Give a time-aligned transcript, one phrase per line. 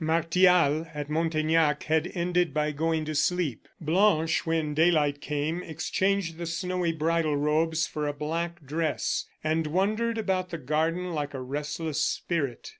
[0.03, 3.67] Martial, at Montaignac, had ended by going to sleep.
[3.79, 10.17] Blanche, when daylight came, exchanged the snowy bridal robes for a black dress, and wandered
[10.17, 12.69] about the garden like a restless spirit.